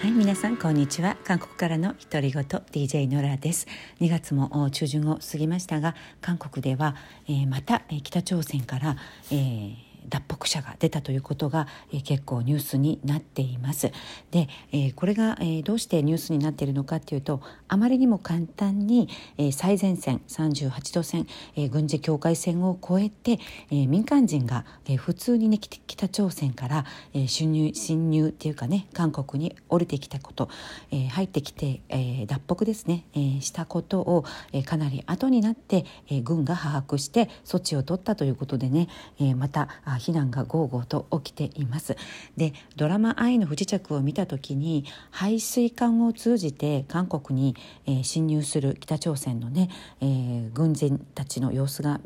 [0.00, 1.16] はい皆さんこんにちは。
[1.24, 3.66] 韓国からの独り言 DJ ノラです。
[4.00, 6.94] 2月も中旬を過ぎましたが韓国では、
[7.26, 8.96] えー、また北朝鮮から、
[9.32, 13.90] えー脱北者が出たということが、えー、結構ニュースになっています。
[14.30, 23.38] で、え、これが、え、どうしてニュースになっているのかというとあまりにも簡単に、え、最前線38度線、え、軍事境界線を越えて、
[23.70, 26.84] え、民間人が、え、普通にね北朝鮮から、
[27.14, 30.48] え、侵入侵入っていうかね韓国に降りてきたこと、
[30.90, 38.88] え、入ってきて、え、脱北ですね、え、したことを、え、かなり後になって、え、軍が把握して措置を取ったということでね、
[39.18, 41.96] えー、また避難がゴーゴーと起きています。
[42.36, 47.56] でドラマ「愛の不時着」を見た時に排水管を通じて韓国に、
[47.86, 49.68] えー、侵入する北朝鮮のね、
[50.00, 52.00] えー、軍人たちの様子が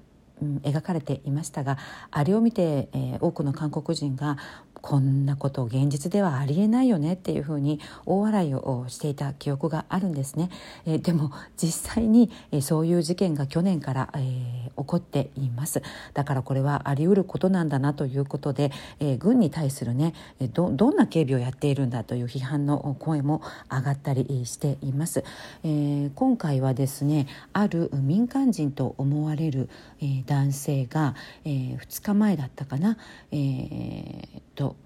[0.62, 1.78] 描かれていましたが
[2.10, 4.36] あれを見て、えー、多くの韓国人が
[4.82, 10.50] こんなこと現実ではありえないよねっていうふうに大笑いをしていた記憶があるんですね、
[10.84, 15.82] え、でも実際に、え、そういう事件が去年から、えー、起こっています。
[16.14, 20.14] だからこれはあり得ることなんだなということで、えー、軍に対するね
[20.52, 25.24] どどんな警備をやっているんだという批判の声も上がったりしています、
[25.64, 29.68] えー、今回はですねある民間人と思われる、
[30.00, 32.96] え、男性が、えー、2日前だったかな、
[33.30, 34.76] えー、と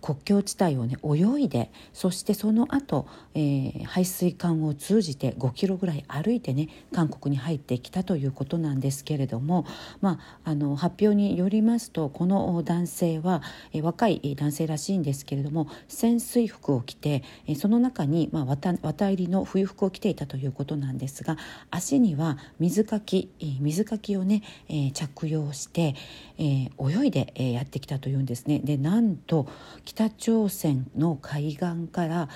[0.00, 9.66] 国境地帯をね泳いでそしてその後、えー、排水管を通じて5キロぐらい歩いてね韓国に入ってきたということなんですけれども、
[10.00, 21.36] まあ、あの発表によりますとこの男性は、えー、若い男性らしいんですけれども潜水服を着て、えー、その中に、まあ、綿綿入りの冬服を着ていたということなんですが
[21.70, 25.94] 足には水かき、えー、水かきをね、えー、着用して、
[26.38, 28.60] えー、泳いで、えー、やってきたというんですね。
[28.60, 29.46] でなんと
[29.90, 32.28] 北朝鮮の海岸から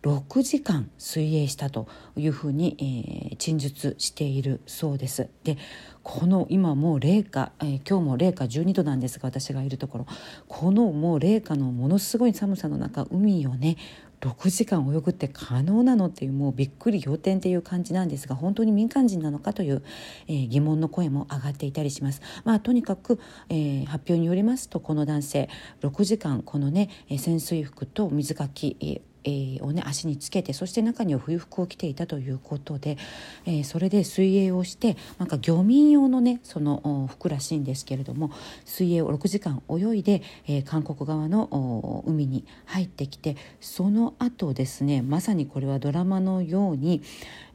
[0.00, 5.28] 6時間水泳したというふうに、えー、陳述しているそうです。
[5.44, 5.58] で
[6.02, 10.06] この今もう零下、えー、今日も零下12度なんですが私がいるところ
[10.48, 13.76] このもう零下のものすごい寒さの中海をね
[14.20, 19.82] 6時間泳ぐって可能なのっていうもうびっくり仰天っていう感じなんですが本当に民間人なのかという、
[20.28, 22.20] えー、疑問の声も上がっていたりします。
[22.44, 25.48] まあ、とにかく、えー、発表によりますとこの男性
[25.82, 26.88] 6時間このね
[27.18, 32.96] 潜水服と水かき、えーえー、をね足につけてそして中には冬服を着ていたということで、
[33.44, 38.30] えー、それで水泳をしてなんか漁民用のねその服らしいんですけれども
[38.64, 47.02] 水泳を6時間泳いで、えー、韓国側の海に入ってきてその後ですねまさにこれはドラマのように、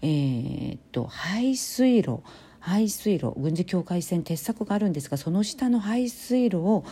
[0.01, 2.19] えー、っと排水路
[2.61, 6.85] 排水路軍事境界線鉄柵があるんですがその下の排水路を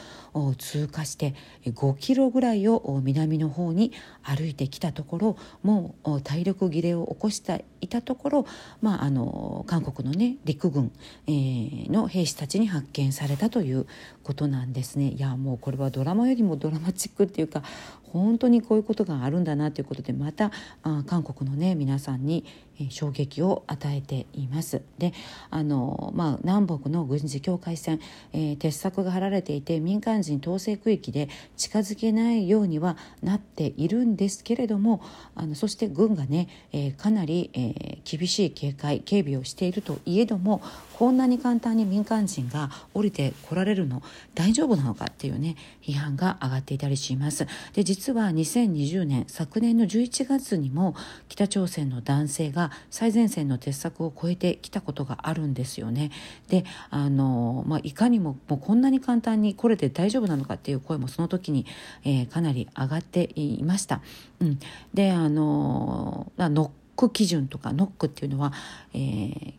[0.58, 1.36] 通過して
[1.66, 3.92] 5キロぐらいを南の方に
[4.24, 8.46] 歩いてきたところもう体力切れを起こしていたところ、
[8.82, 10.92] まあ、あの韓国の、ね、陸軍、
[11.28, 13.88] えー、の兵士たちに発見されたという
[14.24, 15.10] ことなんですね。
[15.10, 17.64] いやもうこれはドラマよりもドラマチックっていうか
[18.12, 20.52] 本当にこういうことがあるんだなということでまた
[20.84, 22.44] あ韓国のね皆さんに、
[22.80, 24.82] えー、衝撃を与えています。
[24.98, 25.14] で
[25.50, 28.00] あの、まあ、南北の軍事境界線、
[28.34, 35.02] えー、鉄柵が張られていて民間人統制区域で近づけないようにはなっているんですけれども
[35.36, 40.62] あのそして軍がね、えー、かなり、えー、厳しい警戒警備をしているといえども
[41.00, 44.04] こんなに簡単に民間人が降りてこられるの
[44.36, 47.48] 大丈夫なのかっていうね批判が上がっていたりします。
[47.72, 50.98] で実は2020年昨年の11月にも
[51.30, 56.12] 北朝鮮の男性が最前線の鉄柵を越えてきたことがあるんですよね。
[56.50, 61.66] であの、まあ、いかにももうこんなに簡単に来れて大丈夫なのかっていう声もその時に、
[62.04, 64.02] えー、かなり上がっていました。
[64.42, 64.60] うん、
[64.94, 68.52] であのノック基準とかノックっていうのは、
[68.94, 69.54] えー、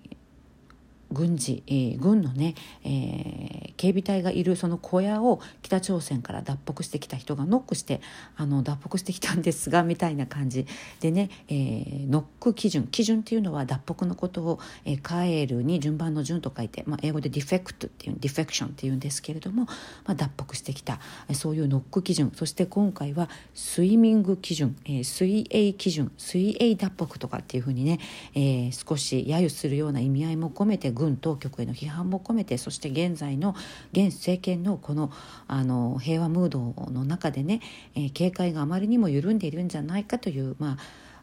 [1.13, 2.55] 軍事、えー、軍のね、
[2.85, 8.01] えー、警備隊がいるその小屋を北朝鮮から脱北してきた人がノックして
[8.37, 10.67] あの脱北してきたんですがみたいな感じ
[11.01, 21.01] でね、えー、ノック基準基準っていうのは脱北のことを、えー、帰るに順番の順と書いて、まあ、英語でディフェクトっていうディフェクションっていうんですけれども、まあ、脱北してきた
[21.33, 22.33] そういうノック基準。
[22.35, 27.99] そして今回はスイミング基準、えー、水泳基準水泳脱北とかっていうふうにね、
[28.35, 33.55] えー、少し揶揄するような意味合いも込めて軍当局への批判も込めてそして現在の
[33.93, 35.11] 現政権のこの
[35.49, 37.61] あの平和ムードの中でね、
[37.95, 40.77] えー、警戒があまりにも緩んでいるんじゃないかという、ま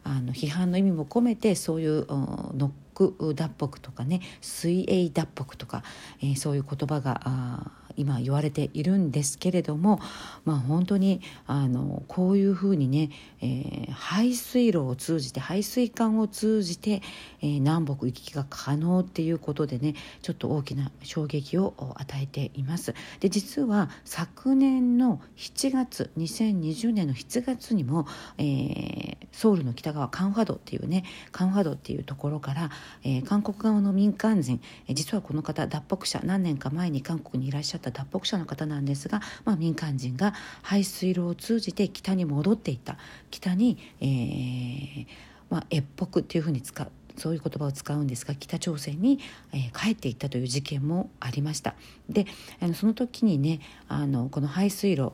[0.04, 5.84] あ、あの批判の意味も込めてそういうノック脱北とかね水泳脱北とか、
[6.20, 10.00] えー、そういう言葉が今言われているんですけれども、
[10.44, 13.10] まあ、本当にあのこういうふうにね、
[13.42, 17.02] えー、排水路を通じて排水管を通じて、
[17.42, 22.94] えー、南北行き来が可能っていうことでねちょっと大きな衝撃を与えています。
[23.20, 28.06] で実は昨年の7月2020年の7月にも、
[28.38, 32.70] えー、ソウルの北側カンファドっていうねカンファドっていうところから、
[33.02, 42.96] えー、韓国側の民間人、えー、実はこの方脱北者何年か前に韓国にいらっしゃった脱北者の方なんですが、まあ、民間人が排水路を通じて北に戻っていった
[43.30, 45.06] 北に、えー
[45.50, 49.18] まあ、越北っていうふうに使うそういう言葉を使うんですが北朝鮮に、
[49.52, 51.74] えー、帰っていったという事件もありました
[52.08, 52.26] で
[52.60, 55.12] あのその時にねあのこの排水路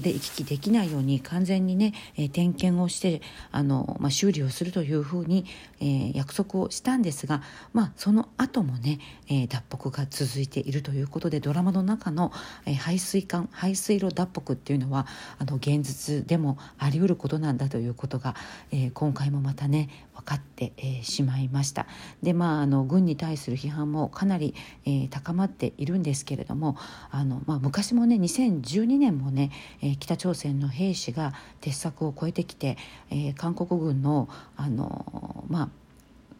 [0.00, 5.44] で行き来できないように完全にね、え、点検をしてあの、まあ、修理をするというふうに、
[5.80, 12.32] え、約束をしたんですが、まあ、その後もね、え、脱北が続いているということでドラマの中の、
[12.66, 15.06] え、排水管排水路脱北っていうのは
[15.38, 18.36] あの現実でもあり得ることなんだということが、
[18.70, 21.86] え、今回もまたね分かって、えー、しまいました。
[22.22, 24.54] でまああの軍に対する批判もかなり、
[24.84, 26.76] え、高まっているんですけれども
[27.10, 29.47] あの、まあ、昔もね2012年もね
[29.82, 32.76] えー、北朝鮮の兵士が鉄柵を越えてきて、
[33.10, 35.68] えー、韓国軍のあのまあ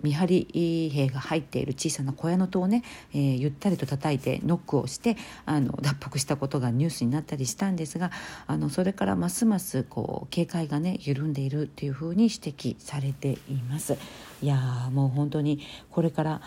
[0.02, 8.10] 見張り兵が入っている小さな小屋の戸をね、えー、ゆったりと叩いてノックをしてあの脱北したことがニュースになったりしたんですが
[8.46, 13.96] あのそれからますますこう警戒がね緩んでいるっていうふうに指摘されています。
[14.40, 15.60] いやもう本当に
[15.90, 16.40] これから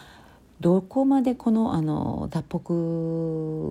[0.62, 2.44] どこまでこのあの脱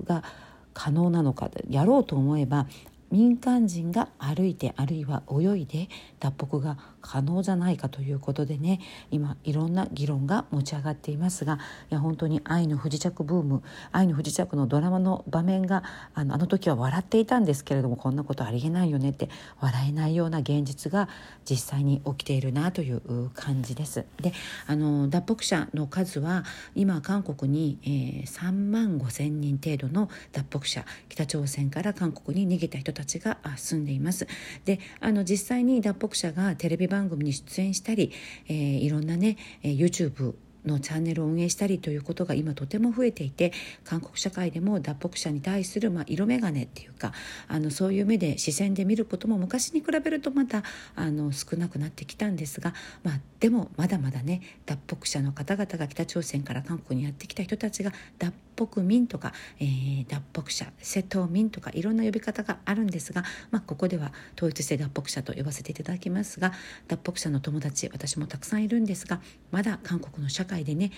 [0.02, 0.24] 北が
[0.74, 2.66] 可能なのかやろうと思えば
[3.10, 5.88] 民間人が歩いてあるいは泳いで
[6.20, 8.80] 脱北が可能じゃないかということでね
[9.10, 11.58] 今いろんな議論が持ち上がっていますが
[11.90, 13.62] いや本当に愛の不時着ブーム
[13.92, 15.82] 愛の不時着のドラマの場面が
[16.14, 19.28] あのあの時は笑っていたんですけれどもこんなことありえないよねって
[19.60, 21.08] 笑えないような現実が
[21.48, 24.04] 実際に起きているなという感じです。
[24.20, 24.32] で
[24.66, 26.44] あの脱北者の数は
[26.74, 34.26] 今韓国に、えー、3万5千人程度の脱北者北朝鮮から韓国に逃げた人たちが住んでいます。
[34.64, 38.12] であの実際に脱北者がテレビ番組に出演したり、
[38.48, 40.34] えー、いろんなね YouTube
[40.66, 43.52] のチャンネルを運営したりということが今とても増えていて
[43.84, 47.12] 韓国社会でも脱北者に対する、まあ、色眼鏡っていうか
[47.48, 50.62] あのそういう目で視線で見ることも昔に比べるとまた
[50.94, 66.52] あの少なくなってきたんですが、まあ、でもまだまだね脱北者の方々が北朝鮮から韓国にやってきた人たちが脱北民とか、えー、脱北者瀬戸民とかいろんな呼び方があるんですが、まあ、ここでは統一性脱北者と呼ばせていただきますが
[66.88, 69.20] 脱北者の友達私もたくさんいるんですが
[69.50, 70.90] まだ韓国の社会会でね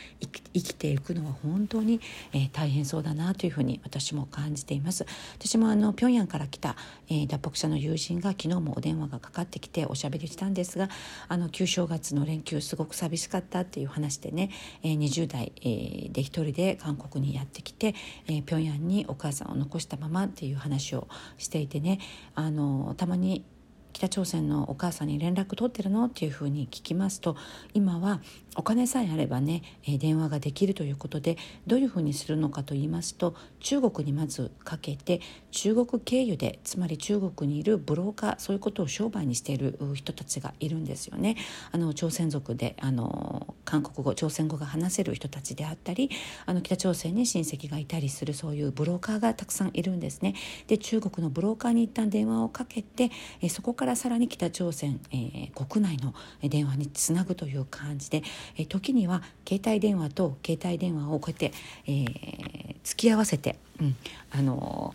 [0.54, 2.00] 生きていくのは本当に、
[2.32, 5.04] えー、大変そうだなというふうに私も感じています。
[5.38, 6.76] 私もあの平壌から来た、
[7.08, 10.88] えー、脱北者の友人が昨日もお電話がかかってきておしゃべりしたんですが
[11.28, 14.50] あの旧正月の連休すごく寂しかったっていう話でね、
[14.82, 17.94] えー、20代、えー、で一人で韓国にやってきて、
[18.26, 21.08] えー、平壌にお母さんを残したままっていう話を
[21.38, 21.98] していてね
[22.34, 23.44] あのたまに
[23.92, 26.06] 北朝鮮のお母さんに連絡取ってるの？
[26.06, 27.36] っていうふうに聞きますと
[27.74, 28.20] 今は
[28.56, 35.20] お金さえあればね、え電話ができるということでどういうふうにするのかと言いますと中国にまずかけて
[35.52, 41.36] 中国経由でつまり中国にいるブローカーそういうことを商売にしている人たちがいるんですよね。
[41.70, 46.10] あの朝鮮族であの韓国語朝鮮語が話せる人たちであったり
[46.44, 50.34] あの北朝鮮に親戚がいたりするそういうブローカーがたくさんいるんですね。
[50.66, 58.22] で中国のブローカーに一旦電話をかけて、えそこからさらに北朝鮮、えー、国内の電話につなぐという感じで
[58.56, 61.52] え時には携帯電話と携帯電話をこうやって、
[61.88, 63.96] えー、突き合わせて、うん、
[64.30, 64.94] あの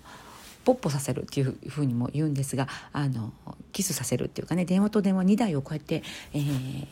[0.64, 3.34] ポッポさせるっていうふうにも言うんですがあの
[3.74, 6.02] キスさせるっていうかね電話と電話2台をこうやって、
[6.34, 6.88] えー、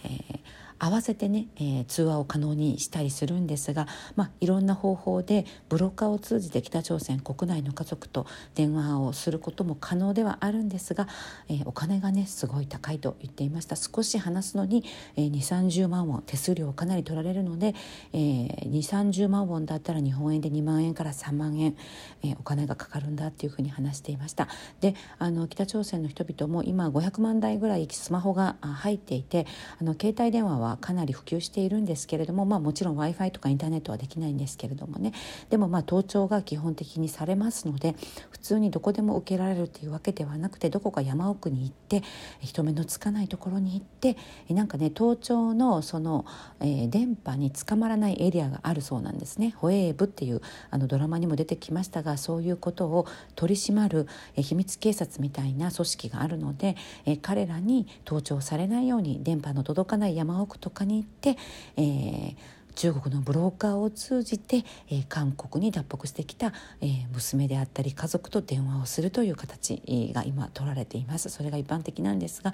[0.79, 11.07] 合わせてね、えー、通話を可能にしたりするんですが、まあ、いろんな方法でブロッカーを通じて北朝鮮国内の家族と電話をすることも可能ではあるんですが、
[11.47, 13.75] えー、お金がねすごい高いと言っていました。
[13.75, 14.83] 少し話すのに、
[15.15, 17.73] えー、2 3 0万ウォン手数料をかなり取られるので、
[18.13, 21.75] えー、2 3 0万ウォンだったら日本円で2万円から3万円、
[22.23, 24.47] えー、お金がかかるんだっていうふうに話していました。
[24.81, 29.45] であの北朝鮮の人々も今500万台ぐらいスマホが入っていて
[29.79, 35.13] あの携帯電話ははかなり普及しているんですけれども、まあ、もちろん w i f i とかインターネットはできないんですけれどもね
[35.49, 37.95] でもまあ盗聴が基本的にされますので
[38.29, 42.03] 普通にどこでも受けられるっていうわけではなくてどこか山奥に行って
[42.41, 44.17] 人目のつかないところに行って
[44.49, 46.25] なんかね盗聴のその、
[46.59, 49.53] えー、電波につかまらないエリアがあるそうなんですね。
[49.57, 50.41] ホエーブっていう
[50.71, 61.37] あのドラマにも出てきましたがそういうことを取り締まる、えー、秘密警察みたいな組織があるので、えー、彼らに盗聴されないように電波の届かない山奥とかに行って、
[61.77, 62.35] えー、
[62.75, 69.81] 中国のブローカーを通じて、えー、韓国に脱北してきた、えー、娘であったり家族と電話をするという形
[70.13, 71.29] が今取られています。
[71.29, 72.53] それが一般的なんですが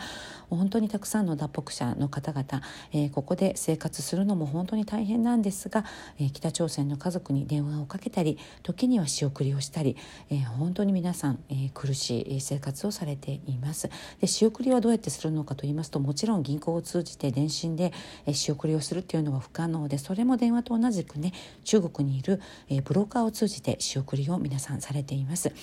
[0.50, 2.64] 本当にたくさんの脱北者の方々、
[2.94, 5.86] えー、ここで生活するのも本当に大変なんですが、
[6.20, 9.98] えー、北朝鮮の家族に電話をかけたり時には仕送りをしたり、
[10.30, 13.90] えー、本当に皆さん、えー、苦しい生活をされています。
[14.20, 17.92] で仕送りはどうやってするのかと言いますともちろん銀行を通じて電信で、
[18.26, 20.11] え、仕送りをするっていうのは不可能です。
[20.12, 21.32] それも電話と同じくね
[21.64, 25.54] 中国にいる、えー、ブローカーを通じて仕送りを皆さんされています。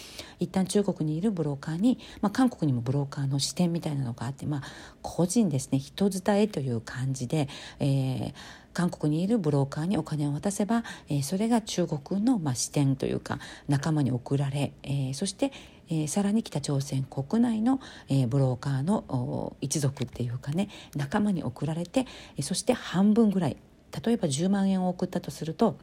[0.41, 4.63] 一旦中国にいるブローカーに、まあ、韓国にもブローカーの視点みたいなのがあって、まあ、
[5.03, 7.47] 個人ですね人伝えという感じで、
[7.79, 8.35] えー
[8.75, 15.51] 韓国にいるブローカーにお金を渡せば、えー、それが中国の、まあ、視点というか仲間に送られ、えー、そして、
[15.89, 23.57] えー、さらに北朝鮮国内の、えー、ブローカーの一族っていうかね仲間に送られて、えー、そして半分ぐらい
[24.05, 25.79] 例えば10万円を送ったとすると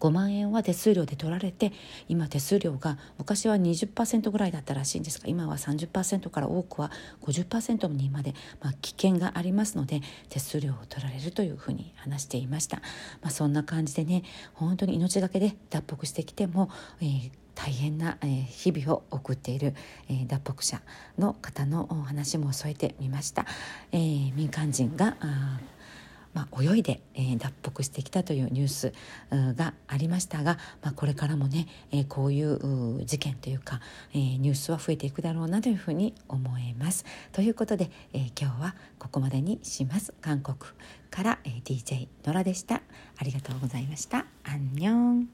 [0.00, 1.72] 5万円は手数料で取られて
[2.08, 6.90] 今手数料が昔は20%ぐらいだったらしいんですが今は30%から多くは
[7.22, 12.78] 50%にまで、まあ、危険がありますので手数料を取られるというふうに話していました、
[13.22, 14.22] まあ、そんな感じでね
[14.54, 18.18] 本当に命がけで脱北してきても、えー大変な、
[18.50, 19.74] 日々を送っている、
[20.10, 20.82] え脱北者
[21.18, 23.46] の方のお話も添えてみました。
[23.92, 25.16] えー、民間人が
[26.36, 28.92] まあ、泳いで、えー、脱北してきたというニュース
[29.30, 33.80] がありましたが、まあ、これからもね、えー、こういう事件というか、
[34.12, 37.06] えー、ニュースは増えていくだろうなというふうに思えます。
[37.32, 40.12] ということで、えー、今日はここまでにします。
[40.20, 40.58] 韓国
[41.10, 42.82] から、えー、DJ ノラでした。
[43.16, 44.26] ありがとうございました。
[44.44, 45.28] アンニョン